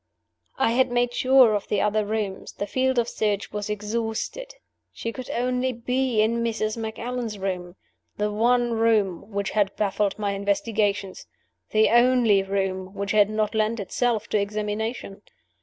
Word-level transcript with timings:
I 0.57 0.71
had 0.71 0.89
made 0.89 1.13
sure 1.13 1.53
of 1.53 1.67
the 1.67 1.79
other 1.79 2.03
rooms; 2.07 2.53
the 2.53 2.65
field 2.65 2.97
of 2.97 3.07
search 3.07 3.51
was 3.51 3.69
exhausted. 3.69 4.55
She 4.91 5.11
could 5.13 5.29
only 5.29 5.73
be 5.73 6.23
in 6.23 6.43
Mrs. 6.43 6.75
Macallan's 6.75 7.37
room 7.37 7.75
the 8.17 8.31
one 8.31 8.71
room 8.71 9.29
which 9.29 9.51
had 9.51 9.75
baffled 9.75 10.17
my 10.17 10.31
investigations; 10.31 11.27
the 11.69 11.89
only 11.91 12.41
room 12.41 12.95
which 12.95 13.11
had 13.11 13.29
not 13.29 13.53
lent 13.53 13.79
itself 13.79 14.27
to 14.29 14.39
examination. 14.39 15.21